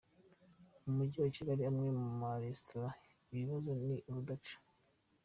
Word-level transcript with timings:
Mu 0.83 0.91
mujyi 0.97 1.17
wa 1.23 1.29
Kigali 1.35 1.61
amwe 1.69 1.87
mu 1.99 2.05
maresitora 2.21 2.89
ibibazo 3.31 3.69
ni 3.85 3.95
urudaca 4.09 4.55